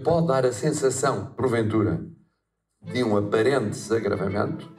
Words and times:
Pode 0.00 0.26
dar 0.26 0.46
a 0.46 0.52
sensação, 0.52 1.26
porventura, 1.36 2.00
de 2.82 3.04
um 3.04 3.14
aparente 3.14 3.68
desagravamento 3.68 4.72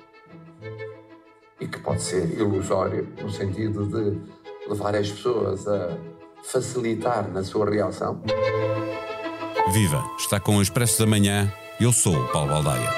e 1.62 1.68
que 1.68 1.80
pode 1.80 2.02
ser 2.02 2.32
ilusório, 2.32 3.14
no 3.22 3.30
sentido 3.30 3.86
de 3.86 4.20
levar 4.68 4.96
as 4.96 5.12
pessoas 5.12 5.68
a 5.68 5.96
facilitar 6.44 7.32
na 7.32 7.44
sua 7.44 7.70
reação. 7.70 8.24
Viva! 9.72 10.04
Está 10.18 10.40
com 10.40 10.58
o 10.58 10.62
Expresso 10.64 11.00
da 11.00 11.06
Manhã. 11.06 11.54
Eu 11.80 11.94
sou 11.94 12.18
o 12.18 12.28
Paulo 12.30 12.50
Baldaia. 12.50 12.90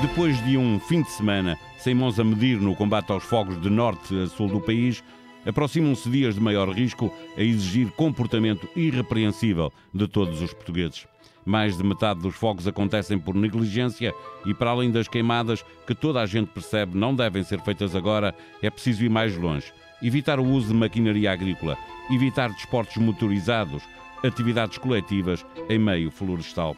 Depois 0.00 0.42
de 0.44 0.56
um 0.56 0.80
fim 0.80 1.02
de 1.02 1.10
semana 1.10 1.58
sem 1.78 1.94
mãos 1.94 2.18
a 2.18 2.24
medir 2.24 2.58
no 2.58 2.74
combate 2.74 3.12
aos 3.12 3.22
fogos 3.22 3.60
de 3.60 3.68
norte 3.68 4.18
a 4.22 4.26
sul 4.26 4.48
do 4.48 4.60
país, 4.60 5.02
aproximam-se 5.46 6.08
dias 6.08 6.34
de 6.34 6.40
maior 6.40 6.68
risco 6.70 7.12
a 7.36 7.42
exigir 7.42 7.90
comportamento 7.92 8.68
irrepreensível 8.76 9.72
de 9.92 10.06
todos 10.06 10.40
os 10.40 10.52
portugueses. 10.52 11.06
Mais 11.44 11.76
de 11.76 11.82
metade 11.82 12.20
dos 12.20 12.34
fogos 12.34 12.66
acontecem 12.66 13.18
por 13.18 13.34
negligência 13.34 14.14
e, 14.44 14.52
para 14.52 14.70
além 14.70 14.90
das 14.90 15.08
queimadas, 15.08 15.64
que 15.86 15.94
toda 15.94 16.20
a 16.20 16.26
gente 16.26 16.48
percebe 16.48 16.96
não 16.96 17.14
devem 17.14 17.42
ser 17.42 17.60
feitas 17.60 17.96
agora, 17.96 18.34
é 18.62 18.68
preciso 18.70 19.04
ir 19.04 19.08
mais 19.08 19.36
longe. 19.36 19.72
Evitar 20.02 20.38
o 20.38 20.46
uso 20.46 20.68
de 20.68 20.74
maquinaria 20.74 21.32
agrícola, 21.32 21.76
evitar 22.10 22.50
desportos 22.50 22.96
motorizados, 22.96 23.82
atividades 24.22 24.78
coletivas 24.78 25.44
em 25.68 25.78
meio 25.78 26.10
florestal. 26.10 26.76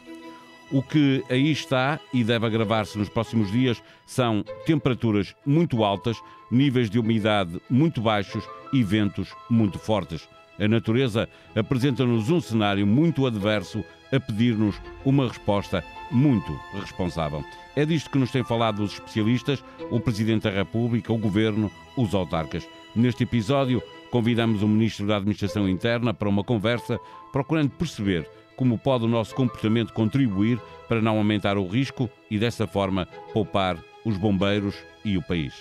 O 0.73 0.81
que 0.81 1.23
aí 1.29 1.51
está 1.51 1.99
e 2.11 2.23
deve 2.23 2.47
agravar-se 2.47 2.97
nos 2.97 3.07
próximos 3.07 3.51
dias 3.51 3.79
são 4.07 4.43
temperaturas 4.65 5.35
muito 5.45 5.83
altas, 5.83 6.17
níveis 6.49 6.89
de 6.89 6.97
umidade 6.97 7.61
muito 7.69 8.01
baixos 8.01 8.43
e 8.73 8.81
ventos 8.81 9.31
muito 9.47 9.77
fortes. 9.77 10.27
A 10.59 10.67
natureza 10.67 11.29
apresenta-nos 11.55 12.31
um 12.31 12.41
cenário 12.41 12.87
muito 12.87 13.27
adverso 13.27 13.83
a 14.11 14.19
pedir-nos 14.19 14.81
uma 15.05 15.27
resposta 15.27 15.83
muito 16.09 16.51
responsável. 16.73 17.45
É 17.75 17.85
disto 17.85 18.09
que 18.09 18.17
nos 18.17 18.31
têm 18.31 18.43
falado 18.43 18.81
os 18.81 18.93
especialistas, 18.93 19.63
o 19.91 19.99
Presidente 19.99 20.43
da 20.43 20.49
República, 20.49 21.13
o 21.13 21.19
Governo, 21.19 21.69
os 21.95 22.15
autarcas. 22.15 22.67
Neste 22.95 23.25
episódio, 23.25 23.79
convidamos 24.09 24.63
o 24.63 24.67
Ministro 24.67 25.05
da 25.05 25.17
Administração 25.17 25.69
Interna 25.69 26.15
para 26.15 26.29
uma 26.29 26.43
conversa 26.43 26.99
procurando 27.31 27.69
perceber 27.69 28.27
como 28.55 28.77
pode 28.77 29.05
o 29.05 29.09
nosso 29.09 29.33
comportamento 29.35 29.93
contribuir 29.93 30.59
para 30.87 31.01
não 31.01 31.17
aumentar 31.17 31.57
o 31.57 31.67
risco 31.67 32.09
e, 32.29 32.37
dessa 32.37 32.67
forma, 32.67 33.07
poupar 33.33 33.77
os 34.05 34.17
bombeiros 34.17 34.75
e 35.03 35.17
o 35.17 35.21
país. 35.21 35.53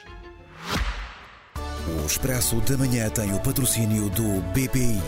O 1.86 2.06
Expresso 2.06 2.60
da 2.60 2.76
Manhã 2.76 3.10
tem 3.10 3.34
o 3.34 3.40
patrocínio 3.40 4.08
do 4.10 4.40
BPI. 4.52 5.00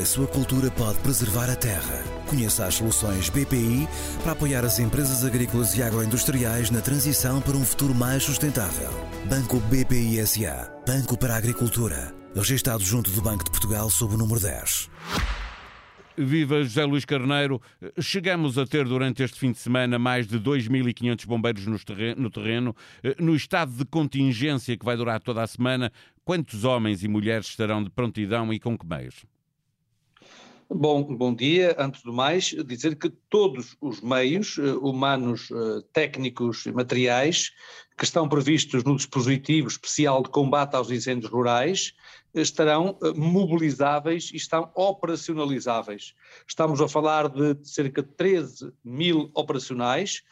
A 0.00 0.06
sua 0.06 0.26
cultura 0.26 0.70
pode 0.70 0.98
preservar 1.00 1.50
a 1.50 1.56
terra. 1.56 2.02
Conheça 2.26 2.64
as 2.64 2.76
soluções 2.76 3.28
BPI 3.28 3.86
para 4.22 4.32
apoiar 4.32 4.64
as 4.64 4.78
empresas 4.78 5.22
agrícolas 5.24 5.76
e 5.76 5.82
agroindustriais 5.82 6.70
na 6.70 6.80
transição 6.80 7.42
para 7.42 7.56
um 7.56 7.64
futuro 7.64 7.94
mais 7.94 8.22
sustentável. 8.22 8.88
Banco 9.28 9.60
BPI 9.60 10.26
SA. 10.26 10.72
Banco 10.86 11.18
para 11.18 11.34
a 11.34 11.36
Agricultura. 11.36 12.14
Registado 12.34 12.82
junto 12.82 13.10
do 13.10 13.20
Banco 13.20 13.44
de 13.44 13.50
Portugal 13.50 13.90
sob 13.90 14.14
o 14.14 14.16
número 14.16 14.40
10. 14.40 14.88
Viva 16.16 16.62
José 16.62 16.84
Luís 16.84 17.04
Carneiro. 17.04 17.60
Chegamos 18.00 18.58
a 18.58 18.66
ter 18.66 18.84
durante 18.84 19.22
este 19.22 19.38
fim 19.38 19.52
de 19.52 19.58
semana 19.58 19.98
mais 19.98 20.26
de 20.26 20.38
2.500 20.38 21.26
bombeiros 21.26 21.66
no 22.16 22.30
terreno. 22.30 22.76
No 23.18 23.34
estado 23.34 23.72
de 23.72 23.84
contingência 23.84 24.76
que 24.76 24.84
vai 24.84 24.96
durar 24.96 25.20
toda 25.20 25.42
a 25.42 25.46
semana, 25.46 25.92
quantos 26.24 26.64
homens 26.64 27.02
e 27.02 27.08
mulheres 27.08 27.46
estarão 27.46 27.82
de 27.82 27.90
prontidão 27.90 28.52
e 28.52 28.60
com 28.60 28.76
que 28.76 28.86
meios? 28.86 29.24
Bom, 30.74 31.02
bom 31.02 31.34
dia. 31.34 31.76
Antes 31.78 32.02
do 32.02 32.12
mais, 32.12 32.44
dizer 32.66 32.96
que 32.96 33.10
todos 33.28 33.76
os 33.78 34.00
meios 34.00 34.56
eh, 34.58 34.72
humanos, 34.80 35.50
eh, 35.50 35.84
técnicos 35.92 36.64
e 36.64 36.72
materiais 36.72 37.52
que 37.96 38.04
estão 38.04 38.26
previstos 38.26 38.82
no 38.82 38.96
dispositivo 38.96 39.68
especial 39.68 40.22
de 40.22 40.30
combate 40.30 40.74
aos 40.74 40.90
incêndios 40.90 41.30
rurais 41.30 41.92
eh, 41.92 42.21
estarão 42.34 42.98
mobilizáveis 43.14 44.30
e 44.32 44.36
estão 44.36 44.70
operacionalizáveis. 44.74 46.14
Estamos 46.46 46.80
a 46.80 46.88
falar 46.88 47.28
de 47.28 47.58
cerca 47.62 48.02
de 48.02 48.08
13 48.08 48.72
mil 48.84 49.30
operacionais, 49.34 50.22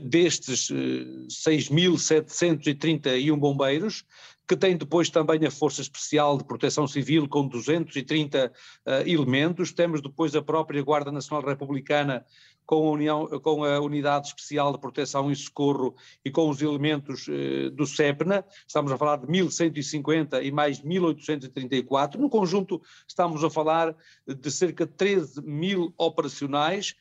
destes 0.00 0.70
6.731 0.70 3.36
bombeiros, 3.36 4.04
que 4.46 4.56
tem 4.56 4.76
depois 4.76 5.08
também 5.08 5.44
a 5.46 5.50
Força 5.50 5.80
Especial 5.80 6.36
de 6.36 6.44
Proteção 6.44 6.86
Civil 6.86 7.28
com 7.28 7.48
230 7.48 8.46
uh, 8.46 9.08
elementos, 9.08 9.72
temos 9.72 10.02
depois 10.02 10.34
a 10.34 10.42
própria 10.42 10.82
Guarda 10.82 11.10
Nacional 11.10 11.46
Republicana 11.46 12.24
com 12.66 12.88
a, 12.88 12.90
União, 12.92 13.26
com 13.40 13.64
a 13.64 13.80
Unidade 13.80 14.28
Especial 14.28 14.72
de 14.72 14.78
Proteção 14.78 15.30
e 15.30 15.36
Socorro 15.36 15.94
e 16.24 16.30
com 16.30 16.48
os 16.48 16.60
elementos 16.62 17.26
uh, 17.28 17.70
do 17.70 17.86
CEPNA, 17.86 18.44
estamos 18.66 18.90
a 18.92 18.98
falar 18.98 19.16
de 19.16 19.26
1150 19.26 20.42
e 20.42 20.50
mais 20.50 20.80
1834, 20.80 22.20
no 22.20 22.30
conjunto 22.30 22.80
estamos 23.06 23.42
a 23.44 23.50
falar 23.50 23.94
de 24.26 24.50
cerca 24.50 24.86
de 24.86 24.92
13 24.92 25.42
mil 25.42 25.92
operacionais, 25.96 26.94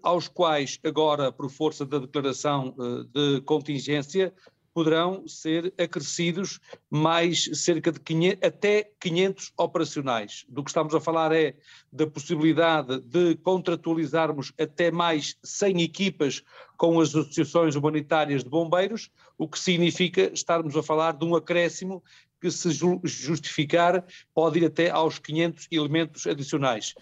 aos 0.00 0.28
quais 0.28 0.78
agora, 0.84 1.32
por 1.32 1.50
força 1.50 1.84
da 1.84 1.98
declaração 1.98 2.74
uh, 2.78 3.04
de 3.04 3.40
contingência, 3.40 4.32
poderão 4.76 5.26
ser 5.26 5.72
acrescidos 5.78 6.60
mais 6.90 7.44
cerca 7.64 7.90
de 7.90 7.98
500, 7.98 8.46
até 8.46 8.90
500 9.00 9.52
operacionais. 9.56 10.44
Do 10.50 10.62
que 10.62 10.68
estamos 10.68 10.94
a 10.94 11.00
falar 11.00 11.32
é 11.32 11.56
da 11.90 12.06
possibilidade 12.06 13.00
de 13.00 13.36
contratualizarmos 13.36 14.52
até 14.60 14.90
mais 14.90 15.38
100 15.42 15.80
equipas 15.80 16.42
com 16.76 17.00
as 17.00 17.08
associações 17.14 17.74
humanitárias 17.74 18.44
de 18.44 18.50
bombeiros, 18.50 19.10
o 19.38 19.48
que 19.48 19.58
significa 19.58 20.30
estarmos 20.34 20.76
a 20.76 20.82
falar 20.82 21.12
de 21.12 21.24
um 21.24 21.34
acréscimo 21.34 22.04
que, 22.38 22.50
se 22.50 22.70
justificar, 23.02 24.04
pode 24.34 24.58
ir 24.58 24.66
até 24.66 24.90
aos 24.90 25.18
500 25.18 25.68
elementos 25.70 26.26
adicionais. 26.26 26.94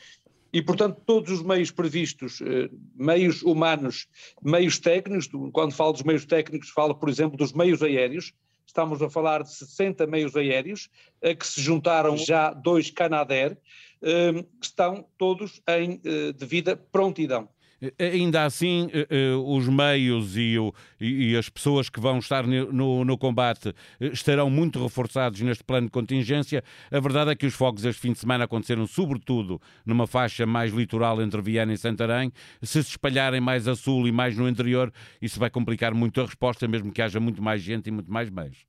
E, 0.55 0.63
portanto, 0.63 1.03
todos 1.05 1.33
os 1.33 1.43
meios 1.43 1.73
previstos, 1.73 2.41
eh, 2.41 2.71
meios 2.95 3.43
humanos, 3.43 4.07
meios 4.41 4.79
técnicos, 4.79 5.29
quando 5.53 5.75
falo 5.75 5.93
dos 5.93 6.05
meios 6.05 6.25
técnicos, 6.25 6.71
falo, 6.71 6.95
por 6.95 7.09
exemplo, 7.09 7.37
dos 7.37 7.53
meios 7.53 7.83
aéreos, 7.83 8.33
estamos 8.65 9.03
a 9.03 9.11
falar 9.11 9.43
de 9.43 9.53
60 9.53 10.07
meios 10.07 10.37
aéreos, 10.37 10.89
a 11.21 11.35
que 11.35 11.45
se 11.45 11.61
juntaram 11.61 12.17
já 12.17 12.53
dois 12.53 12.89
Canadair, 12.89 13.59
eh, 14.01 14.45
estão 14.63 15.05
todos 15.19 15.61
em 15.67 16.01
eh, 16.05 16.33
devida 16.33 16.77
prontidão. 16.77 17.49
Eh, 17.99 18.11
ainda 18.13 18.45
assim, 18.45 18.89
eh, 18.93 19.07
eh, 19.11 19.35
os 19.35 19.69
meios 19.69 20.37
e, 20.37 20.59
o, 20.59 20.73
e, 21.01 21.37
as 21.37 21.49
pessoas 21.49 21.91
que 21.91 22.01
vão 22.01 22.19
estar 22.19 22.47
no, 22.47 23.05
no, 23.05 23.19
combate 23.19 23.75
estarão 24.01 24.49
muito 24.49 24.83
reforçados 24.83 25.41
neste 25.41 25.63
plano 25.65 25.89
de 25.89 25.91
contingência. 25.91 26.65
A 26.91 27.01
verdade 27.01 27.31
é 27.31 27.35
que 27.35 27.47
os 27.47 27.55
fogos 27.55 27.85
este 27.85 28.01
fim 28.01 28.13
de 28.13 28.19
semana 28.19 28.45
aconteceram 28.45 28.87
sobretudo 28.87 29.61
numa 29.85 30.07
faixa 30.07 30.47
mais 30.47 30.73
litoral 30.73 31.21
entre 31.21 31.43
Viana 31.43 31.73
e 31.73 31.79
Santarém. 31.79 32.33
Se 32.63 32.83
se 32.83 32.91
espalharem 32.91 33.41
mais 33.41 33.69
a 33.69 33.75
sul 33.75 34.09
e 34.09 34.13
mais 34.13 34.37
no 34.37 34.49
interior, 34.49 34.93
isso 35.21 35.39
vai 35.39 35.51
complicar 35.51 35.93
muito 35.93 36.21
a 36.21 36.25
resposta, 36.25 36.67
mesmo 36.67 36.93
que 36.93 37.03
haja 37.03 37.21
muito 37.21 37.43
mais 37.43 37.61
gente 37.61 37.89
e 37.89 37.91
muito 37.91 38.11
mais 38.11 38.31
meios. 38.31 38.67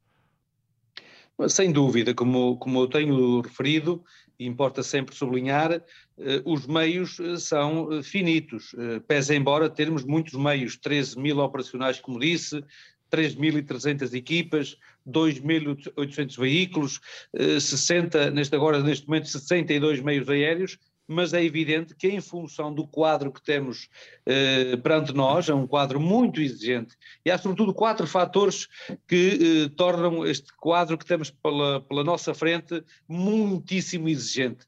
Sem 1.50 1.72
dúvida, 1.72 2.14
como, 2.14 2.58
como 2.58 2.80
eu 2.80 2.88
tenho 2.88 3.42
referido, 3.42 4.02
importa 4.40 4.84
sempre 4.84 5.16
sublinhar, 5.16 5.72
eh, 5.74 6.42
os 6.46 6.66
meios 6.68 7.20
eh, 7.20 7.38
são 7.38 7.92
eh, 7.94 8.04
finitos, 8.04 8.76
pese 9.08 9.36
embora 9.36 9.70
termos 9.70 10.04
muitos 10.04 10.34
meios, 10.34 10.76
13 10.78 11.20
mil 11.20 11.40
operacionais, 11.40 12.00
como 12.00 12.20
disse, 12.20 12.64
3.300 13.12 14.14
equipas, 14.14 14.78
2.800 15.08 16.38
veículos, 16.38 17.00
60, 17.34 18.32
neste 18.32 18.56
agora, 18.56 18.82
neste 18.82 19.08
momento, 19.08 19.28
62 19.30 20.02
meios 20.02 20.28
aéreos, 20.28 20.78
mas 21.08 21.34
é 21.34 21.44
evidente 21.44 21.96
que 21.96 22.08
em 22.08 22.22
função 22.22 22.74
do 22.74 22.88
quadro 22.88 23.32
que 23.32 23.42
temos 23.42 23.90
eh, 24.26 24.76
perante 24.78 25.14
nós, 25.14 25.48
é 25.50 25.54
um 25.54 25.68
quadro 25.68 26.00
muito 26.00 26.42
exigente, 26.42 26.96
e 27.24 27.32
há 27.32 27.38
sobretudo 27.38 27.74
quatro 27.74 28.08
fatores 28.08 28.68
que 29.08 29.66
eh, 29.66 29.74
tornam 29.76 30.26
este 30.26 30.52
quadro 30.58 30.98
que 30.98 31.06
temos 31.06 31.30
pela, 31.30 31.82
pela 31.82 32.04
nossa 32.04 32.34
frente 32.34 32.84
muitíssimo 33.08 34.10
exigente. 34.10 34.66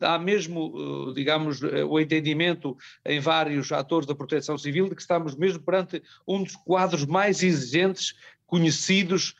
Há 0.00 0.18
mesmo, 0.18 1.10
eh, 1.10 1.14
digamos, 1.14 1.62
eh, 1.62 1.84
o 1.84 1.98
entendimento 1.98 2.76
em 3.04 3.18
vários 3.18 3.72
atores 3.72 4.06
da 4.06 4.14
proteção 4.14 4.56
civil 4.56 4.88
de 4.88 4.94
que 4.94 5.00
estamos 5.00 5.34
mesmo 5.34 5.62
perante 5.62 6.02
um 6.26 6.42
dos 6.42 6.54
quadros 6.54 7.04
mais 7.04 7.42
exigentes 7.42 8.14
conhecidos 8.46 9.34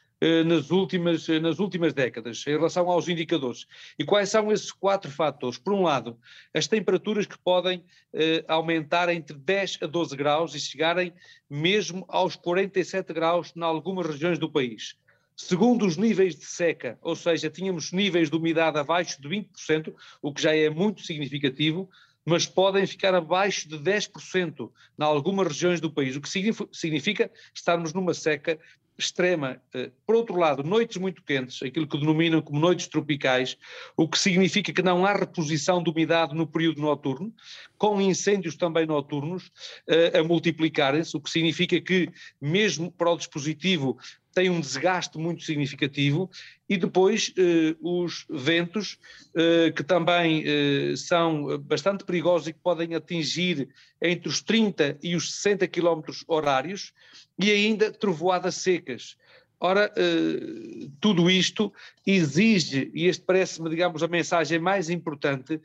nas 0.45 0.71
últimas, 0.71 1.29
eh, 1.29 1.39
nas 1.39 1.59
últimas 1.59 1.93
décadas, 1.93 2.45
em 2.47 2.51
relação 2.51 2.89
aos 2.91 3.09
indicadores. 3.09 3.67
E 3.99 4.05
quais 4.05 4.29
são 4.29 4.51
esses 4.51 4.73
quatro 4.73 5.11
fatores? 5.11 5.59
Por 5.59 5.73
um 5.73 5.83
lado, 5.83 6.19
as 6.53 6.67
temperaturas 6.67 7.27
que 7.27 7.39
podem 7.39 7.85
eh, 8.13 8.45
aumentar 8.49 9.09
entre 9.09 9.37
10 9.37 9.79
a 9.83 9.87
12 9.87 10.17
graus 10.17 10.55
e 10.55 10.61
chegarem 10.61 11.13
mesmo 11.49 12.05
aos 12.09 12.35
47 12.35 13.13
graus 13.13 13.53
em 13.57 13.63
algumas 13.63 14.07
regiões 14.07 14.39
do 14.39 14.51
país. 14.51 14.97
segundo 15.41 15.87
os 15.87 15.97
níveis 15.97 16.35
de 16.35 16.45
seca, 16.45 16.99
ou 17.01 17.15
seja, 17.15 17.49
tínhamos 17.49 17.93
níveis 17.93 18.29
de 18.29 18.37
umidade 18.37 18.77
abaixo 18.77 19.23
de 19.23 19.29
20%, 19.29 19.95
o 20.21 20.35
que 20.35 20.43
já 20.43 20.53
é 20.53 20.69
muito 20.69 21.03
significativo, 21.03 21.89
mas 22.25 22.45
podem 22.45 22.85
ficar 22.87 23.15
abaixo 23.15 23.69
de 23.69 23.79
10% 23.79 24.71
em 24.99 25.03
algumas 25.05 25.47
regiões 25.47 25.81
do 25.81 25.93
país, 25.93 26.17
o 26.17 26.21
que 26.21 26.29
significa 26.73 27.31
estarmos 27.55 27.93
numa 27.93 28.13
seca 28.13 28.59
extrema. 28.99 29.63
Eh, 29.73 29.91
por 30.05 30.17
outro 30.17 30.37
lado, 30.37 30.65
noites 30.65 30.97
muito 30.97 31.23
quentes, 31.23 31.63
aquilo 31.63 31.87
que 31.87 31.99
denominam 31.99 32.43
como 32.43 32.59
noites 32.59 32.89
tropicais, 32.89 33.57
o 33.97 34.09
que 34.09 34.19
significa 34.19 34.73
que 34.73 34.83
não 34.83 35.07
há 35.07 35.13
reposição 35.13 35.83
de 35.83 35.89
umidade 35.89 36.35
no 36.35 36.47
período 36.47 36.81
noturno, 36.81 37.33
com 37.77 38.01
incêndios 38.01 38.57
também 38.57 38.87
noturnos 38.87 39.51
eh, 39.87 40.19
a 40.19 40.25
multiplicarem-se, 40.25 41.17
o 41.17 41.21
que 41.21 41.31
significa 41.31 41.81
que, 41.81 42.11
mesmo 42.41 42.91
para 42.91 43.13
o 43.13 43.17
dispositivo, 43.17 43.97
tem 44.39 44.51
um 44.51 44.61
desgaste 44.61 45.19
muito 45.19 45.43
significativo, 45.43 46.31
e 46.69 46.77
depois 46.77 47.35
eh, 47.37 47.75
os 47.83 48.25
ventos, 48.31 48.97
eh, 49.35 49.73
que 49.73 49.83
também 49.83 50.45
eh, 50.47 50.95
são 50.95 51.59
bastante 51.59 52.05
perigosos 52.05 52.47
e 52.47 52.53
que 52.53 52.61
podem 52.61 52.95
atingir 52.95 53.69
entre 54.01 54.29
os 54.29 54.41
30 54.41 54.97
e 55.03 55.17
os 55.17 55.35
60 55.35 55.67
km 55.67 56.03
horários, 56.29 56.93
e 57.37 57.51
ainda 57.51 57.91
trovoadas 57.91 58.55
secas. 58.55 59.17
Ora, 59.59 59.93
eh, 59.97 60.87
tudo 61.01 61.29
isto 61.29 61.73
exige, 62.07 62.93
e 62.95 63.07
este 63.09 63.25
parece-me, 63.25 63.69
digamos, 63.69 64.05
a 64.05 64.07
mensagem 64.07 64.61
mais 64.61 64.89
importante, 64.89 65.61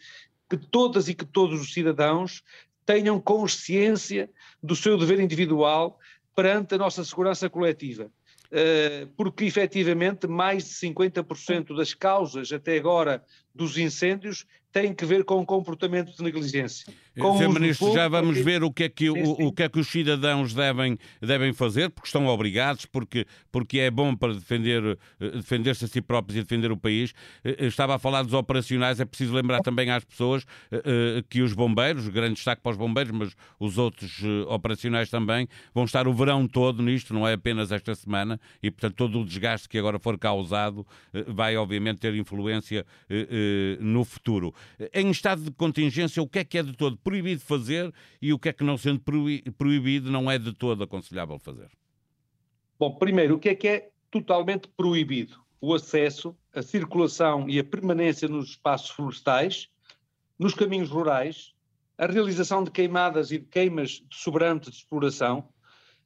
que 0.49 0.57
todas 0.57 1.07
e 1.07 1.13
que 1.13 1.25
todos 1.25 1.61
os 1.61 1.71
cidadãos 1.71 2.41
tenham 2.87 3.21
consciência 3.21 4.31
do 4.63 4.75
seu 4.75 4.97
dever 4.97 5.19
individual 5.19 5.99
perante 6.35 6.73
a 6.73 6.79
nossa 6.79 7.03
segurança 7.03 7.47
coletiva. 7.47 8.09
Eh, 8.55 9.07
porque 9.17 9.45
efetivamente 9.45 10.27
mais 10.27 10.65
de 10.65 10.75
50% 10.75 11.75
das 11.75 11.95
causas 11.95 12.51
até 12.51 12.77
agora 12.77 13.25
dos 13.51 13.79
incêndios 13.79 14.45
tem 14.73 14.91
que 14.91 15.05
ver 15.05 15.23
com 15.23 15.39
o 15.39 15.45
comportamento 15.45 16.17
de 16.17 16.23
negligência. 16.23 16.91
Sr. 17.15 17.47
Ministro, 17.47 17.93
já 17.93 18.07
vamos 18.07 18.39
ver 18.39 18.63
o 18.63 18.71
que, 18.71 18.85
é 18.85 18.89
que, 18.89 19.07
o, 19.07 19.47
o, 19.47 19.51
que 19.51 19.61
é 19.61 19.69
que 19.69 19.79
os 19.79 19.87
cidadãos 19.87 20.51
devem, 20.51 20.97
devem 21.21 21.53
fazer, 21.53 21.91
porque 21.91 22.07
estão 22.07 22.25
obrigados, 22.25 22.87
porque, 22.87 23.27
porque 23.51 23.77
é 23.79 23.91
bom 23.91 24.15
para 24.15 24.33
defender, 24.33 24.97
eh, 25.19 25.29
defender-se 25.29 25.85
a 25.85 25.87
si 25.87 26.01
próprios 26.01 26.39
e 26.39 26.41
defender 26.41 26.71
o 26.71 26.77
país. 26.77 27.13
Eh, 27.45 27.55
eh, 27.59 27.65
estava 27.67 27.93
a 27.95 27.99
falar 27.99 28.23
dos 28.23 28.33
operacionais, 28.33 28.99
é 28.99 29.05
preciso 29.05 29.31
lembrar 29.35 29.61
também 29.61 29.91
às 29.91 30.03
pessoas 30.03 30.43
que 31.29 31.41
os 31.41 31.53
bombeiros, 31.53 32.07
grande 32.07 32.35
destaque 32.35 32.61
para 32.61 32.71
os 32.71 32.77
bombeiros, 32.77 33.11
mas 33.11 33.35
os 33.59 33.77
outros 33.77 34.21
operacionais 34.47 35.09
também, 35.09 35.47
vão 35.73 35.83
estar 35.83 36.07
o 36.07 36.13
verão 36.13 36.47
todo 36.47 36.81
nisto, 36.81 37.13
não 37.13 37.27
é 37.27 37.33
apenas 37.33 37.71
esta 37.71 37.93
semana, 37.93 38.39
e 38.61 38.71
portanto 38.71 38.95
todo 38.95 39.21
o 39.21 39.25
desgaste 39.25 39.69
que 39.69 39.77
agora 39.77 39.99
for 39.99 40.17
causado 40.17 40.85
vai 41.27 41.55
obviamente 41.57 41.99
ter 41.99 42.15
influência 42.15 42.85
no 43.79 44.03
futuro. 44.03 44.53
Em 44.94 45.10
estado 45.10 45.44
de 45.44 45.51
contingência, 45.51 46.21
o 46.21 46.27
que 46.27 46.39
é 46.39 46.44
que 46.44 46.57
é 46.57 46.63
de 46.63 46.74
todo 46.74 46.98
proibido 46.98 47.42
fazer 47.42 47.94
e 48.21 48.33
o 48.33 48.39
que 48.39 48.50
é 48.50 48.54
que, 48.54 48.63
não 48.63 48.77
sendo 48.77 49.01
proibido, 49.57 50.12
não 50.12 50.30
é 50.30 50.38
de 50.38 50.54
todo 50.54 50.83
aconselhável 50.83 51.39
fazer? 51.39 51.69
Bom, 52.80 52.95
primeiro, 52.95 53.36
o 53.36 53.39
que 53.39 53.50
é 53.50 53.56
que 53.56 53.68
é 53.68 53.89
totalmente 54.10 54.68
proibido? 54.68 55.38
O 55.62 55.74
acesso, 55.74 56.36
a 56.54 56.62
circulação 56.62 57.50
e 57.50 57.57
a 57.60 57.63
permanência 57.63 58.27
nos 58.27 58.50
espaços 58.50 58.89
florestais, 58.89 59.69
nos 60.38 60.54
caminhos 60.54 60.89
rurais, 60.89 61.54
a 61.98 62.06
realização 62.07 62.63
de 62.63 62.71
queimadas 62.71 63.31
e 63.31 63.38
de 63.38 63.45
queimas 63.45 63.92
de 63.92 64.15
sobrante 64.15 64.69
de 64.69 64.75
exploração, 64.75 65.48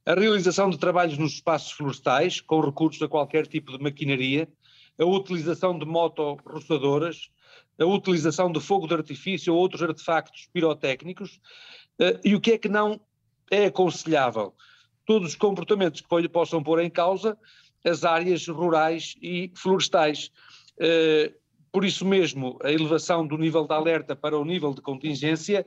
a 0.06 0.14
realização 0.14 0.70
de 0.70 0.78
trabalhos 0.78 1.18
nos 1.18 1.32
espaços 1.34 1.72
florestais, 1.72 2.40
com 2.40 2.60
recursos 2.60 3.02
a 3.02 3.08
qualquer 3.08 3.46
tipo 3.46 3.76
de 3.76 3.82
maquinaria, 3.82 4.48
a 4.98 5.04
utilização 5.04 5.78
de 5.78 5.86
motorroçadoras, 5.86 7.30
a 7.78 7.84
utilização 7.84 8.50
de 8.50 8.60
fogo 8.60 8.86
de 8.86 8.94
artifício 8.94 9.54
ou 9.54 9.60
outros 9.60 9.82
artefactos 9.82 10.48
pirotécnicos, 10.52 11.40
uh, 12.00 12.18
e 12.24 12.34
o 12.34 12.40
que 12.40 12.52
é 12.52 12.58
que 12.58 12.68
não 12.68 13.00
é 13.50 13.66
aconselhável? 13.66 14.54
Todos 15.06 15.30
os 15.30 15.36
comportamentos 15.36 16.00
que 16.00 16.28
possam 16.28 16.62
pôr 16.62 16.80
em 16.80 16.90
causa 16.90 17.38
as 17.84 18.04
áreas 18.04 18.46
rurais 18.48 19.14
e 19.22 19.52
florestais. 19.54 20.30
Uh, 20.76 21.32
por 21.70 21.84
isso 21.84 22.04
mesmo, 22.04 22.58
a 22.62 22.72
elevação 22.72 23.26
do 23.26 23.38
nível 23.38 23.66
de 23.66 23.74
alerta 23.74 24.16
para 24.16 24.38
o 24.38 24.44
nível 24.44 24.74
de 24.74 24.80
contingência 24.80 25.66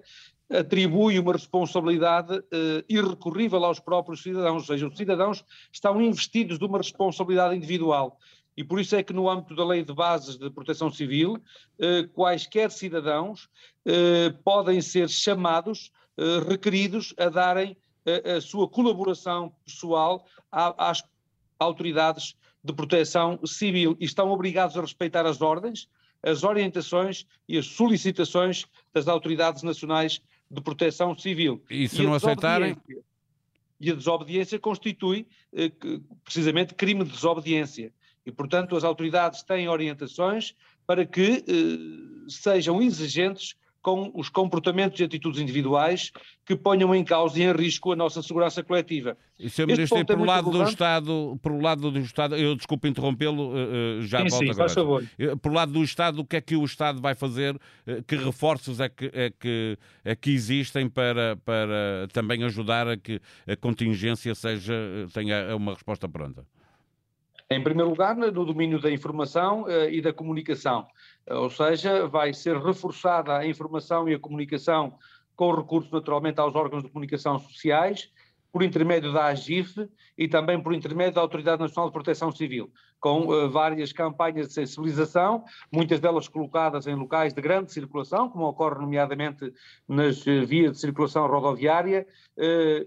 atribui 0.50 1.18
uma 1.18 1.32
responsabilidade 1.32 2.38
uh, 2.38 2.84
irrecorrível 2.90 3.64
aos 3.64 3.80
próprios 3.80 4.22
cidadãos, 4.22 4.64
ou 4.64 4.76
seja, 4.76 4.88
os 4.88 4.98
cidadãos 4.98 5.46
estão 5.72 6.02
investidos 6.02 6.60
de 6.60 6.66
uma 6.66 6.78
responsabilidade 6.78 7.56
individual 7.56 8.18
e 8.62 8.64
por 8.64 8.80
isso 8.80 8.96
é 8.96 9.02
que, 9.02 9.12
no 9.12 9.28
âmbito 9.28 9.56
da 9.56 9.66
Lei 9.66 9.84
de 9.84 9.92
Bases 9.92 10.38
de 10.38 10.48
Proteção 10.52 10.92
Civil, 10.92 11.42
eh, 11.80 12.04
quaisquer 12.14 12.70
cidadãos 12.70 13.50
eh, 13.84 14.30
podem 14.44 14.80
ser 14.82 15.10
chamados, 15.10 15.92
eh, 16.16 16.48
requeridos 16.48 17.12
a 17.18 17.28
darem 17.28 17.76
a, 18.06 18.38
a 18.38 18.42
sua 18.42 18.68
colaboração 18.68 19.52
pessoal 19.66 20.28
às 20.52 21.04
autoridades 21.58 22.36
de 22.64 22.72
proteção 22.72 23.40
civil 23.48 23.98
e 24.00 24.06
estão 24.06 24.30
obrigados 24.30 24.78
a 24.78 24.82
respeitar 24.82 25.26
as 25.26 25.42
ordens, 25.42 25.90
as 26.22 26.44
orientações 26.44 27.26
e 27.50 27.58
as 27.58 27.66
solicitações 27.66 28.68
das 28.94 29.08
autoridades 29.08 29.64
nacionais 29.64 30.22
de 30.52 30.62
proteção 30.62 31.18
civil. 31.18 31.64
E 31.68 31.90
se 31.90 32.04
e 32.04 32.06
não 32.06 32.14
aceitarem? 32.14 32.78
E 33.80 33.90
a 33.90 33.96
desobediência 33.96 34.60
constitui 34.60 35.26
eh, 35.52 35.72
precisamente 36.24 36.76
crime 36.76 37.04
de 37.04 37.10
desobediência. 37.10 37.92
E, 38.26 38.32
portanto, 38.32 38.76
as 38.76 38.84
autoridades 38.84 39.44
têm 39.44 39.68
orientações 39.68 40.54
para 40.86 41.06
que 41.06 41.44
eh, 41.48 42.30
sejam 42.30 42.82
exigentes 42.82 43.56
com 43.82 44.12
os 44.14 44.30
comportamentos 44.30 45.00
e 45.00 45.04
atitudes 45.04 45.42
individuais 45.42 46.12
que 46.46 46.56
ponham 46.56 46.94
em 46.94 47.04
causa 47.04 47.40
e 47.40 47.44
em 47.44 47.52
risco 47.52 47.92
a 47.92 47.96
nossa 47.96 48.22
segurança 48.22 48.64
coletiva. 48.64 49.18
E, 49.40 49.50
Sr. 49.50 49.66
Ministro, 49.66 49.98
é 49.98 50.04
por, 50.04 50.20
lado 50.20 50.52
do 50.52 50.64
Estado, 50.64 51.40
por 51.42 51.60
lado 51.60 51.90
do 51.90 52.00
Estado, 52.00 52.36
eu 52.36 52.56
desculpe 52.56 52.88
interrompê-lo, 52.88 53.58
eh, 53.58 54.00
eh, 54.00 54.02
já 54.02 54.20
sim, 54.20 54.30
volto 54.30 54.44
sim, 54.44 54.52
agora. 54.52 54.56
Faz 54.56 54.74
favor. 54.74 55.04
Por 55.42 55.52
lado 55.52 55.72
do 55.72 55.84
Estado, 55.84 56.22
o 56.22 56.26
que 56.26 56.36
é 56.36 56.42
que 56.42 56.56
o 56.56 56.64
Estado 56.64 57.02
vai 57.02 57.16
fazer? 57.16 57.60
Que 58.06 58.16
reforços 58.16 58.80
é 58.80 58.88
que, 58.88 59.10
é 59.14 59.32
que, 59.32 59.78
é 60.06 60.16
que 60.16 60.30
existem 60.30 60.88
para, 60.88 61.38
para 61.38 62.08
também 62.14 62.44
ajudar 62.44 62.88
a 62.88 62.96
que 62.96 63.20
a 63.48 63.56
contingência 63.56 64.36
seja, 64.36 64.74
tenha 65.12 65.56
uma 65.56 65.74
resposta 65.74 66.08
pronta? 66.08 66.46
Em 67.52 67.62
primeiro 67.62 67.90
lugar, 67.90 68.16
no 68.16 68.32
domínio 68.32 68.80
da 68.80 68.90
informação 68.90 69.64
uh, 69.64 69.90
e 69.90 70.02
da 70.02 70.14
comunicação, 70.14 70.88
uh, 71.30 71.36
ou 71.36 71.50
seja, 71.50 72.08
vai 72.08 72.34
ser 72.34 72.56
reforçada 72.56 73.38
a 73.38 73.46
informação 73.46 74.08
e 74.08 74.14
a 74.14 74.20
comunicação 74.20 74.98
com 75.36 75.54
recurso 75.54 75.94
naturalmente 75.94 76.40
aos 76.40 76.56
órgãos 76.56 76.82
de 76.82 76.90
comunicação 76.90 77.38
sociais, 77.40 78.10
por 78.54 78.64
intermédio 78.64 79.12
da 79.12 79.26
AGIF 79.26 79.86
e 80.18 80.30
também 80.30 80.62
por 80.62 80.74
intermédio 80.74 81.16
da 81.16 81.22
Autoridade 81.22 81.62
Nacional 81.62 81.90
de 81.90 81.94
Proteção 81.94 82.32
Civil, 82.32 82.72
com 83.02 83.28
uh, 83.28 83.50
várias 83.50 83.92
campanhas 83.92 84.48
de 84.48 84.54
sensibilização, 84.54 85.44
muitas 85.70 86.00
delas 86.00 86.30
colocadas 86.30 86.88
em 86.88 86.96
locais 86.96 87.34
de 87.34 87.42
grande 87.42 87.74
circulação, 87.74 88.30
como 88.30 88.46
ocorre 88.46 88.80
nomeadamente 88.80 89.54
nas 89.90 90.24
vias 90.24 90.72
de 90.72 90.80
circulação 90.80 91.28
rodoviária 91.28 92.08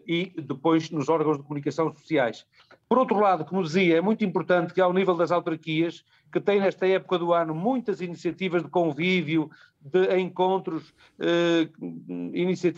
e 0.06 0.32
depois 0.38 0.90
nos 0.90 1.10
órgãos 1.10 1.36
de 1.36 1.42
comunicação 1.42 1.92
sociais. 1.92 2.46
Por 2.94 3.00
outro 3.00 3.18
lado, 3.18 3.44
como 3.44 3.60
dizia, 3.60 3.96
é 3.96 4.00
muito 4.00 4.24
importante 4.24 4.72
que 4.72 4.80
ao 4.80 4.92
nível 4.92 5.16
das 5.16 5.32
autarquias, 5.32 6.04
que 6.32 6.40
têm 6.40 6.60
nesta 6.60 6.86
época 6.86 7.18
do 7.18 7.34
ano 7.34 7.52
muitas 7.52 8.00
iniciativas 8.00 8.62
de 8.62 8.68
convívio, 8.68 9.50
de 9.80 10.16
encontros, 10.16 10.94
eh, 11.18 11.68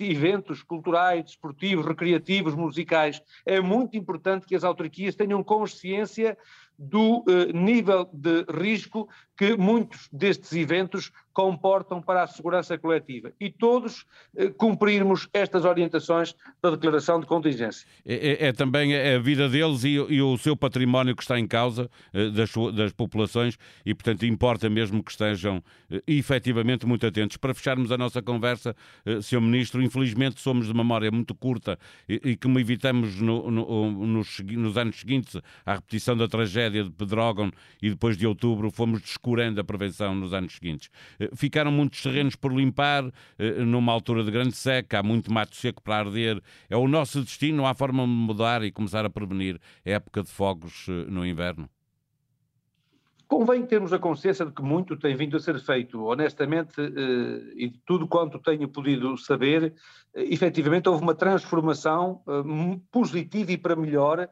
eventos 0.00 0.62
culturais, 0.62 1.23
desportivos, 1.23 1.85
recreativos, 1.85 2.54
musicais, 2.54 3.20
é 3.44 3.61
muito 3.61 3.99
importante 3.99 4.46
que 4.46 4.56
as 4.56 4.64
autarquias 4.64 5.14
tenham 5.14 5.44
consciência 5.44 6.38
do 6.78 7.25
eh, 7.28 7.52
nível 7.52 8.09
de 8.12 8.45
risco 8.50 9.09
que 9.37 9.56
muitos 9.56 10.09
destes 10.12 10.52
eventos 10.52 11.12
comportam 11.33 12.00
para 12.00 12.23
a 12.23 12.26
segurança 12.26 12.78
coletiva 12.78 13.33
e 13.38 13.50
todos 13.50 14.06
eh, 14.35 14.49
cumprirmos 14.49 15.28
estas 15.33 15.64
orientações 15.64 16.35
da 16.62 16.71
declaração 16.71 17.21
de 17.21 17.26
contingência. 17.26 17.87
É, 18.04 18.14
é, 18.14 18.47
é 18.49 18.52
também 18.52 18.97
a 18.97 19.18
vida 19.18 19.49
deles 19.49 19.85
e, 19.85 19.95
e, 19.95 20.23
o 20.23 20.38
seu 20.38 20.56
património 20.56 21.14
que 21.14 21.23
está 21.23 21.38
em 21.38 21.47
causa 21.47 21.90
eh, 22.14 22.30
das, 22.30 22.50
das, 22.75 22.92
populações 22.92 23.59
e, 23.85 23.95
portanto, 23.95 24.25
importa 24.25 24.71
mesmo 24.71 25.02
que 25.02 25.11
estejam 25.11 25.62
eh, 25.90 26.02
efetivamente 26.06 26.87
muito 26.87 27.06
atentos. 27.06 27.37
Para 27.37 27.52
fecharmos 27.52 27.92
a 27.92 27.99
nossa 27.99 28.23
conversa, 28.23 28.75
eh, 29.04 29.21
Sr. 29.21 29.40
Ministro, 29.42 29.83
infelizmente 29.83 30.40
somos 30.40 30.66
de 30.66 30.75
memória 30.75 31.11
muito 31.11 31.35
curta 31.35 31.78
e, 32.09 32.21
e 32.25 32.37
como 32.37 32.59
evitamos 32.59 33.21
no, 33.21 33.50
no, 33.50 34.06
nos, 34.06 34.40
nos 34.40 34.78
anos 34.78 35.00
seguintes 35.00 35.38
a 35.66 35.75
repetição 35.75 36.16
da 36.16 36.26
tragédia 36.26 36.65
tragédia 36.66 36.85
de 36.85 36.90
Pedrógão 36.90 37.50
e 37.80 37.90
depois 37.90 38.16
de 38.16 38.26
outubro 38.26 38.70
fomos 38.70 39.00
descurando 39.00 39.61
a 39.61 39.64
prevenção 39.64 40.14
nos 40.14 40.32
anos 40.32 40.54
seguintes. 40.54 40.90
Eh, 41.18 41.30
ficaram 41.35 41.70
muitos 41.70 42.02
terrenos 42.02 42.37
por 42.37 42.52
limpar, 42.52 43.04
eh, 43.38 43.64
numa 43.64 43.92
altura 43.92 44.25
de 44.25 44.30
grande 44.30 44.56
seca, 44.56 44.99
há 44.99 45.02
muito 45.02 45.32
mato 45.32 45.56
seco 45.56 45.82
para 45.82 45.99
arder. 45.99 46.42
É 46.68 46.76
o 46.76 46.88
nosso 46.88 47.23
destino, 47.23 47.66
há 47.66 47.75
forma 47.75 48.02
de 48.02 48.08
mudar 48.08 48.62
e 48.62 48.73
começar 48.73 49.04
a 49.04 49.11
prevenir 49.11 49.61
a 49.85 49.90
época 49.90 50.23
de 50.23 50.30
fogos 50.30 50.87
eh, 50.88 51.11
no 51.11 51.25
inverno? 51.25 51.68
convém 53.28 53.66
termos 53.66 53.92
a 53.92 53.99
consciência 53.99 54.46
de 54.46 54.52
que 54.52 54.62
muito 54.62 54.96
tem 54.96 55.16
vindo 55.16 55.37
a 55.37 55.40
ser 55.40 55.58
feito. 55.58 56.00
Honestamente, 56.04 56.80
e 57.56 57.70
de 57.70 57.80
tudo 57.85 58.06
quanto 58.06 58.38
tenho 58.38 58.68
podido 58.68 59.16
saber, 59.16 59.75
efetivamente 60.14 60.88
houve 60.88 61.02
uma 61.02 61.12
transformação 61.12 62.23
positiva 62.92 63.50
e 63.50 63.58
para 63.58 63.75
melhor 63.75 64.28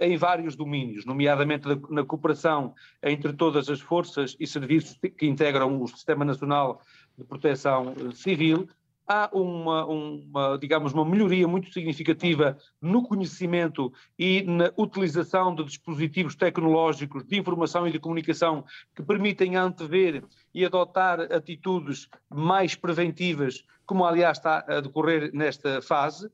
em 0.00 0.16
vários 0.16 0.56
domínios, 0.56 1.06
nomeadamente 1.06 1.66
na 1.88 2.04
cooperação 2.04 2.74
entre 3.02 3.32
todas 3.32 3.70
as 3.70 3.80
forças 3.80 4.36
e 4.38 4.46
serviços 4.46 4.98
que 5.16 5.26
integram 5.26 5.80
o 5.80 5.88
Sistema 5.88 6.24
Nacional 6.24 6.82
de 7.16 7.24
Proteção 7.24 7.94
Civil, 8.12 8.68
há 9.06 9.28
uma, 9.32 9.84
uma, 9.86 10.58
digamos, 10.58 10.92
uma 10.92 11.04
melhoria 11.04 11.46
muito 11.46 11.72
significativa 11.72 12.56
no 12.80 13.02
conhecimento 13.02 13.92
e 14.18 14.42
na 14.42 14.72
utilização 14.76 15.54
de 15.54 15.64
dispositivos 15.64 16.34
tecnológicos 16.34 17.24
de 17.24 17.38
informação 17.38 17.86
e 17.86 17.92
de 17.92 17.98
comunicação 17.98 18.64
que 18.94 19.02
permitem 19.02 19.56
antever 19.56 20.24
e 20.54 20.64
adotar 20.64 21.20
atitudes 21.20 22.08
mais 22.30 22.74
preventivas, 22.74 23.64
como 23.86 24.04
aliás 24.04 24.38
está 24.38 24.64
a 24.66 24.80
decorrer 24.80 25.30
nesta 25.34 25.82
fase. 25.82 26.30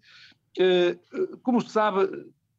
Eh, 0.58 0.96
como 1.42 1.60
se 1.60 1.70
sabe, 1.70 2.08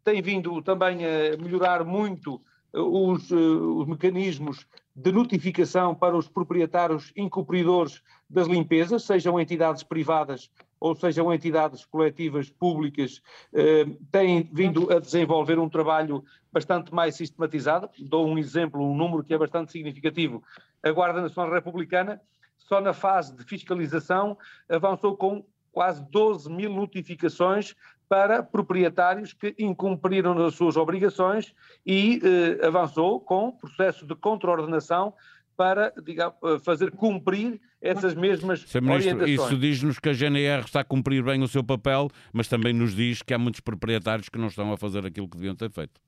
tem 0.04 0.22
vindo 0.22 0.62
também 0.62 1.00
a 1.06 1.38
melhorar 1.38 1.84
muito 1.84 2.42
os, 2.74 3.32
eh, 3.32 3.36
os 3.36 3.88
mecanismos 3.88 4.66
de 4.96 5.12
notificação 5.12 5.96
para 5.96 6.18
os 6.18 6.28
proprietários 6.28 7.12
incumpridores 7.16 8.02
das 8.30 8.48
limpezas, 8.48 9.04
sejam 9.04 9.40
entidades 9.40 9.84
privadas 9.84 10.50
ou 10.80 10.96
sejam 10.96 11.32
entidades 11.34 11.86
coletivas 11.86 12.50
públicas, 12.50 13.22
eh, 13.54 13.86
têm 14.12 14.50
vindo 14.52 14.92
a 14.92 15.00
desenvolver 15.00 15.60
um 15.60 15.70
trabalho 15.70 16.24
bastante 16.52 16.94
mais 16.94 17.16
sistematizado. 17.16 17.90
Dou 18.00 18.28
um 18.28 18.38
exemplo, 18.38 18.84
um 18.84 18.96
número 18.96 19.24
que 19.24 19.34
é 19.34 19.38
bastante 19.38 19.72
significativo. 19.72 20.44
A 20.84 20.92
Guarda 20.92 21.22
Nacional 21.22 21.54
Republicana, 21.54 22.20
só 22.58 22.82
na 22.82 22.94
fase 22.94 23.36
de 23.36 23.44
fiscalização, 23.44 24.38
avançou 24.68 25.16
com 25.16 25.46
quase 25.72 26.04
12 26.10 26.50
mil 26.52 26.72
notificações 26.72 27.76
para 28.12 28.44
proprietários 28.44 29.32
que 29.32 29.56
incumpriram 29.58 30.38
as 30.46 30.56
suas 30.56 30.76
obrigações 30.76 31.56
e 31.86 32.20
eh, 32.22 32.68
avançou 32.68 33.22
com 33.22 33.54
processo 33.54 34.06
de 34.06 34.14
contraordenação 34.16 35.14
para 35.56 35.94
digamos, 36.04 36.36
eh, 36.44 36.60
fazer 36.60 36.92
cumprir 36.92 37.62
essas 37.82 38.14
mesmas 38.14 38.64
Sr. 38.64 38.82
Ministro, 38.82 39.16
orientações. 39.16 39.40
Isso 39.40 39.58
diz-nos 39.58 39.98
que 39.98 40.10
a 40.10 40.14
GNR 40.14 40.66
está 40.66 40.82
a 40.82 40.84
cumprir 40.84 41.24
bem 41.24 41.42
o 41.42 41.48
seu 41.48 41.64
papel, 41.64 42.10
mas 42.34 42.50
também 42.50 42.74
nos 42.74 42.94
diz 42.94 43.22
que 43.22 43.34
há 43.34 43.38
muitos 43.38 43.62
proprietários 43.62 44.28
que 44.28 44.38
não 44.38 44.48
estão 44.48 44.74
a 44.74 44.78
fazer 44.78 45.06
aquilo 45.06 45.30
que 45.30 45.38
deviam 45.38 45.56
ter 45.56 45.72
feito. 45.72 46.02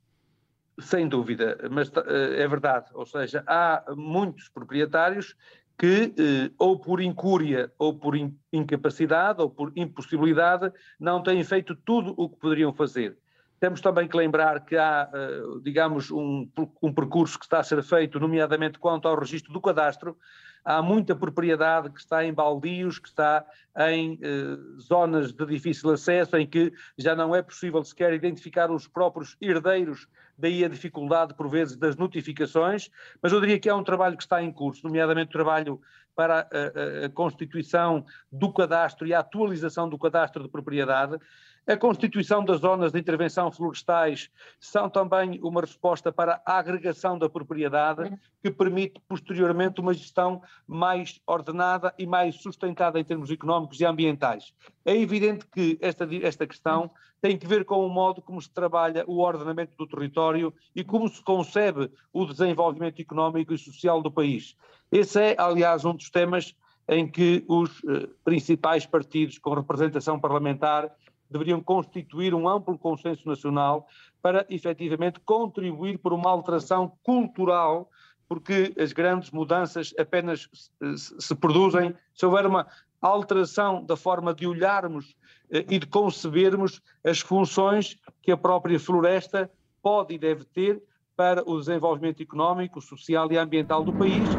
Sem 0.79 1.07
dúvida, 1.07 1.57
mas 1.71 1.89
eh, 1.89 2.41
é 2.43 2.47
verdade. 2.49 2.87
Ou 2.95 3.05
seja, 3.05 3.45
há 3.47 3.81
muitos 3.95 4.49
proprietários 4.49 5.37
que, 5.77 6.13
eh, 6.17 6.51
ou 6.57 6.79
por 6.79 7.01
incúria, 7.01 7.71
ou 7.77 7.97
por 7.97 8.15
incapacidade, 8.51 9.41
ou 9.41 9.49
por 9.49 9.71
impossibilidade, 9.75 10.71
não 10.99 11.21
têm 11.21 11.43
feito 11.43 11.75
tudo 11.75 12.13
o 12.17 12.29
que 12.29 12.39
poderiam 12.39 12.73
fazer. 12.73 13.17
Temos 13.59 13.81
também 13.81 14.07
que 14.07 14.17
lembrar 14.17 14.65
que 14.65 14.75
há, 14.75 15.09
eh, 15.13 15.41
digamos, 15.63 16.11
um, 16.11 16.47
um 16.81 16.93
percurso 16.93 17.39
que 17.39 17.45
está 17.45 17.59
a 17.59 17.63
ser 17.63 17.81
feito, 17.81 18.19
nomeadamente 18.19 18.77
quanto 18.77 19.07
ao 19.07 19.17
registro 19.17 19.53
do 19.53 19.61
cadastro, 19.61 20.17
há 20.63 20.81
muita 20.81 21.15
propriedade 21.15 21.89
que 21.89 21.99
está 21.99 22.23
em 22.23 22.33
baldios, 22.33 22.99
que 22.99 23.07
está 23.07 23.45
em 23.89 24.19
eh, 24.21 24.57
zonas 24.79 25.33
de 25.33 25.45
difícil 25.45 25.89
acesso, 25.91 26.37
em 26.37 26.47
que 26.47 26.73
já 26.97 27.15
não 27.15 27.35
é 27.35 27.41
possível 27.41 27.83
sequer 27.83 28.13
identificar 28.13 28.71
os 28.71 28.87
próprios 28.87 29.35
herdeiros, 29.41 30.07
daí 30.37 30.63
a 30.63 30.69
dificuldade, 30.69 31.33
por 31.33 31.49
vezes, 31.49 31.75
das 31.75 31.95
notificações, 31.95 32.89
mas 33.21 33.31
eu 33.31 33.41
diria 33.41 33.59
que 33.59 33.69
é 33.69 33.73
um 33.73 33.83
trabalho 33.83 34.17
que 34.17 34.23
está 34.23 34.41
em 34.41 34.51
curso, 34.51 34.85
nomeadamente 34.85 35.29
o 35.29 35.33
trabalho 35.33 35.81
para 36.15 36.41
a, 36.41 37.03
a, 37.03 37.05
a 37.05 37.09
constituição 37.09 38.05
do 38.31 38.51
cadastro 38.53 39.07
e 39.07 39.13
a 39.13 39.19
atualização 39.19 39.89
do 39.89 39.97
cadastro 39.97 40.43
de 40.43 40.49
propriedade, 40.49 41.19
a 41.65 41.77
constituição 41.77 42.43
das 42.43 42.59
zonas 42.59 42.91
de 42.91 42.99
intervenção 42.99 43.51
florestais 43.51 44.29
são 44.59 44.89
também 44.89 45.39
uma 45.41 45.61
resposta 45.61 46.11
para 46.11 46.41
a 46.45 46.57
agregação 46.57 47.17
da 47.17 47.29
propriedade, 47.29 48.11
que 48.41 48.51
permite 48.51 48.99
posteriormente 49.07 49.79
uma 49.79 49.93
gestão 49.93 50.41
mais 50.67 51.21
ordenada 51.25 51.93
e 51.97 52.05
mais 52.05 52.35
sustentada 52.35 52.99
em 52.99 53.03
termos 53.03 53.31
económicos 53.31 53.79
e 53.79 53.85
ambientais. 53.85 54.53
É 54.83 54.95
evidente 54.95 55.47
que 55.47 55.77
esta, 55.81 56.07
esta 56.21 56.45
questão 56.45 56.91
tem 57.21 57.37
que 57.37 57.47
ver 57.47 57.63
com 57.63 57.85
o 57.85 57.89
modo 57.89 58.21
como 58.21 58.41
se 58.41 58.51
trabalha 58.51 59.05
o 59.07 59.19
ordenamento 59.19 59.77
do 59.77 59.87
território 59.87 60.53
e 60.75 60.83
como 60.83 61.07
se 61.07 61.23
concebe 61.23 61.89
o 62.11 62.25
desenvolvimento 62.25 63.01
económico 63.01 63.53
e 63.53 63.57
social 63.57 64.01
do 64.01 64.11
país. 64.11 64.57
Esse 64.91 65.21
é, 65.21 65.35
aliás, 65.39 65.85
um 65.85 65.95
dos 65.95 66.09
temas 66.09 66.53
em 66.85 67.09
que 67.09 67.45
os 67.47 67.81
eh, 67.87 68.09
principais 68.25 68.85
partidos 68.85 69.37
com 69.37 69.53
representação 69.53 70.19
parlamentar 70.19 70.91
deveriam 71.33 71.59
constituir 71.59 72.33
um 72.33 72.47
amplo 72.47 72.77
consenso 72.77 73.27
nacional 73.27 73.87
para 74.21 74.45
efetivamente 74.49 75.19
contribuir 75.19 75.97
por 75.97 76.13
uma 76.13 76.29
alteração 76.29 76.93
cultural, 77.03 77.89
porque 78.29 78.73
as 78.79 78.93
grandes 78.93 79.31
mudanças 79.31 79.93
apenas 79.99 80.47
se 80.95 81.35
produzem 81.35 81.93
se 82.13 82.25
houver 82.25 82.45
uma 82.45 82.67
alteração 83.01 83.83
da 83.83 83.97
forma 83.97 84.33
de 84.33 84.47
olharmos 84.47 85.15
eh, 85.51 85.65
e 85.69 85.79
de 85.79 85.85
concebermos 85.87 86.81
as 87.03 87.19
funções 87.19 87.97
que 88.21 88.31
a 88.31 88.37
própria 88.37 88.79
floresta 88.79 89.51
pode 89.81 90.13
e 90.13 90.17
deve 90.17 90.45
ter 90.45 90.81
para 91.15 91.43
o 91.47 91.59
desenvolvimento 91.59 92.23
económico, 92.23 92.81
social 92.81 93.29
e 93.31 93.37
ambiental 93.37 93.83
do 93.83 93.91
país. 93.91 94.29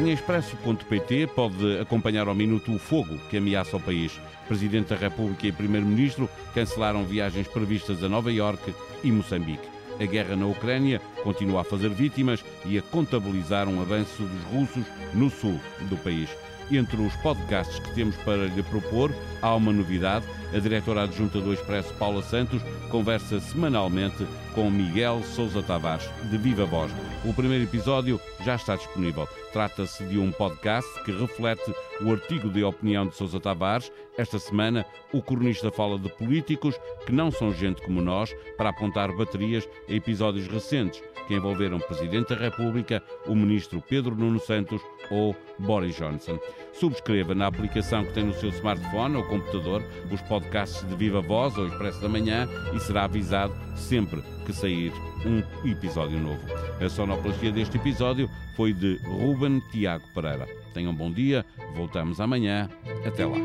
Em 0.00 0.12
expresso.pt 0.12 1.26
pode 1.26 1.78
acompanhar 1.78 2.26
ao 2.26 2.34
minuto 2.34 2.74
o 2.74 2.78
fogo 2.78 3.18
que 3.28 3.36
ameaça 3.36 3.76
o 3.76 3.80
país. 3.80 4.18
Presidente 4.48 4.88
da 4.88 4.96
República 4.96 5.46
e 5.46 5.52
Primeiro-Ministro 5.52 6.26
cancelaram 6.54 7.04
viagens 7.04 7.46
previstas 7.46 8.02
a 8.02 8.08
Nova 8.08 8.32
Iorque 8.32 8.74
e 9.04 9.12
Moçambique. 9.12 9.68
A 10.00 10.04
guerra 10.06 10.34
na 10.36 10.46
Ucrânia 10.46 11.02
continua 11.22 11.60
a 11.60 11.64
fazer 11.64 11.90
vítimas 11.90 12.42
e 12.64 12.78
a 12.78 12.82
contabilizar 12.82 13.68
um 13.68 13.78
avanço 13.82 14.22
dos 14.22 14.42
russos 14.44 14.86
no 15.12 15.28
sul 15.28 15.60
do 15.82 15.98
país. 15.98 16.30
Entre 16.70 16.98
os 16.98 17.14
podcasts 17.16 17.78
que 17.80 17.94
temos 17.94 18.16
para 18.16 18.46
lhe 18.46 18.62
propor, 18.62 19.14
há 19.42 19.54
uma 19.54 19.70
novidade. 19.72 20.24
A 20.54 20.58
diretora 20.58 21.02
adjunta 21.02 21.42
do 21.42 21.52
Expresso, 21.52 21.92
Paula 21.94 22.22
Santos, 22.22 22.62
conversa 22.88 23.38
semanalmente 23.38 24.26
com 24.54 24.70
Miguel 24.70 25.22
Sousa 25.24 25.62
Tavares, 25.62 26.08
de 26.30 26.38
Viva 26.38 26.64
Voz. 26.64 26.90
O 27.22 27.34
primeiro 27.34 27.64
episódio 27.64 28.18
já 28.42 28.54
está 28.54 28.76
disponível. 28.76 29.28
Trata-se 29.52 30.04
de 30.04 30.18
um 30.18 30.30
podcast 30.30 30.88
que 31.02 31.10
reflete 31.10 31.74
o 32.00 32.12
artigo 32.12 32.48
de 32.48 32.62
opinião 32.62 33.06
de 33.06 33.16
Sousa 33.16 33.40
Tavares. 33.40 33.90
Esta 34.16 34.38
semana, 34.38 34.86
o 35.12 35.20
cronista 35.20 35.70
fala 35.70 35.98
de 35.98 36.08
políticos 36.08 36.78
que 37.04 37.12
não 37.12 37.30
são 37.30 37.52
gente 37.52 37.82
como 37.82 38.00
nós 38.00 38.34
para 38.56 38.70
apontar 38.70 39.14
baterias 39.16 39.68
a 39.88 39.92
episódios 39.92 40.46
recentes 40.46 41.02
que 41.26 41.34
envolveram 41.34 41.76
o 41.76 41.80
Presidente 41.80 42.34
da 42.34 42.40
República, 42.40 43.02
o 43.26 43.34
Ministro 43.34 43.80
Pedro 43.80 44.14
Nuno 44.14 44.40
Santos 44.40 44.82
ou 45.10 45.36
Boris 45.58 45.96
Johnson. 45.96 46.38
Subscreva 46.72 47.34
na 47.34 47.46
aplicação 47.46 48.04
que 48.04 48.12
tem 48.12 48.24
no 48.24 48.34
seu 48.34 48.50
smartphone 48.50 49.16
ou 49.16 49.24
computador 49.24 49.82
os 50.10 50.20
podcasts 50.22 50.86
de 50.88 50.94
Viva 50.96 51.20
Voz 51.20 51.56
ou 51.56 51.66
Expresso 51.66 52.00
da 52.00 52.08
Manhã 52.08 52.48
e 52.74 52.80
será 52.80 53.04
avisado 53.04 53.54
sempre 53.76 54.22
que 54.44 54.52
sair 54.52 54.92
um 55.24 55.42
episódio 55.68 56.18
novo. 56.18 56.40
A 56.84 56.88
sonoplastia 56.88 57.52
deste 57.52 57.76
episódio 57.76 58.28
foi 58.56 58.72
de 58.72 58.98
Ruben 59.04 59.60
Tiago 59.70 60.04
Pereira. 60.14 60.46
Tenham 60.72 60.92
um 60.92 60.94
bom 60.94 61.10
dia, 61.10 61.44
voltamos 61.74 62.20
amanhã. 62.20 62.68
Até 63.04 63.26
lá. 63.26 63.36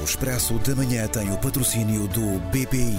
O 0.00 0.04
Expresso 0.04 0.54
da 0.58 0.74
Manhã 0.74 1.06
tem 1.08 1.32
o 1.32 1.38
patrocínio 1.38 2.06
do 2.08 2.38
BPI. 2.50 2.98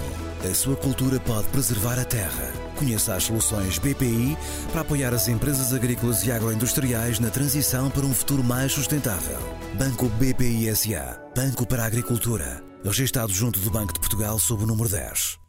A 0.50 0.54
sua 0.56 0.76
cultura 0.76 1.20
pode 1.20 1.48
preservar 1.50 2.00
a 2.00 2.06
terra. 2.06 2.52
Conheça 2.76 3.14
as 3.14 3.26
soluções 3.26 3.78
BPI 3.78 4.36
para 4.72 4.82
apoiar 4.82 5.14
as 5.14 5.28
empresas 5.28 5.72
agrícolas 5.72 6.26
e 6.26 6.32
agroindustriais 6.32 7.20
na 7.20 7.30
transição 7.30 7.92
para 7.92 8.06
um 8.06 8.14
futuro 8.14 8.44
mais 8.44 8.72
sustentável. 8.72 9.38
Banco 9.78 10.10
BPI 10.10 10.76
SA. 10.76 11.22
Banco 11.36 11.66
para 11.68 11.84
a 11.84 11.86
Agricultura. 11.86 12.71
Registrado 12.84 13.32
junto 13.32 13.60
do 13.60 13.70
Banco 13.70 13.94
de 13.94 14.00
Portugal 14.00 14.40
sob 14.40 14.64
o 14.64 14.66
número 14.66 14.90
10. 14.90 15.41